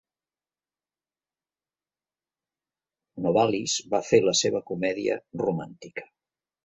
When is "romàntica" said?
5.47-6.09